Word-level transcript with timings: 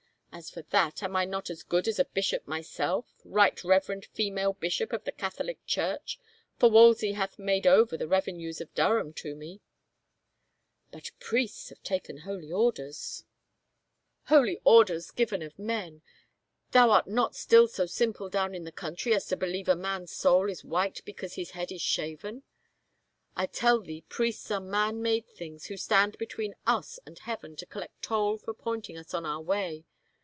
As 0.33 0.49
for 0.49 0.61
that, 0.71 1.03
am 1.03 1.13
I 1.17 1.25
not 1.25 1.49
as 1.49 1.61
good 1.61 1.87
as 1.89 1.99
a 1.99 2.05
bishop 2.05 2.47
myself— 2.47 3.13
right 3.25 3.61
reverend 3.65 4.05
female 4.05 4.53
bishop 4.53 4.91
of 4.93 5.03
the 5.03 5.11
Catholic 5.11 5.63
Church, 5.67 6.19
for 6.57 6.71
Wolsey 6.71 7.11
hath 7.11 7.37
made 7.37 7.67
over 7.67 7.95
the 7.97 8.07
revenues 8.07 8.59
of 8.61 8.73
Durham 8.73 9.11
to 9.15 9.35
me."" 9.35 9.59
But 10.93 11.11
priests 11.19 11.67
have 11.69 11.83
taken 11.83 12.19
holy 12.19 12.49
orders 12.51 13.25
—"i68 13.25 13.25
IN 13.25 13.25
HEVER 13.35 14.21
CASTLE" 14.23 14.37
Holy 14.37 14.61
orders 14.63 15.11
given 15.11 15.41
of 15.43 15.59
men. 15.59 16.01
Thou 16.71 16.91
art 16.91 17.07
not 17.07 17.35
still 17.35 17.67
so 17.67 17.85
simple 17.85 18.29
down 18.29 18.55
in 18.55 18.63
the 18.63 18.71
country 18.71 19.13
as 19.13 19.27
to 19.27 19.37
believe 19.37 19.67
a 19.69 19.75
man's 19.75 20.13
soul 20.13 20.49
is 20.49 20.63
white 20.65 21.01
because 21.05 21.35
his 21.35 21.51
head 21.51 21.73
is 21.73 21.81
shaven? 21.81 22.41
I 23.35 23.45
tell 23.47 23.81
thee 23.81 24.05
priests 24.07 24.49
are 24.49 24.61
man 24.61 25.01
made 25.03 25.27
things 25.27 25.65
who 25.65 25.75
stand 25.77 26.17
between 26.17 26.55
us 26.65 26.99
and 27.05 27.19
heaven 27.19 27.55
to 27.57 27.65
collect 27.65 28.01
toll 28.01 28.37
for 28.37 28.53
pointing 28.55 28.97
us 28.97 29.13
on 29.13 29.25
our 29.25 29.41
way. 29.41 29.83